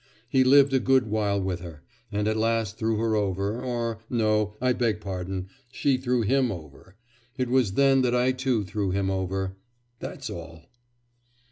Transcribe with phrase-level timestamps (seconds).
[0.27, 4.55] He lived a good while with her, and at last threw her over or no,
[4.59, 6.95] I beg pardon, she threw him over.
[7.37, 9.57] It was then that I too threw him over.
[9.99, 10.63] That's all.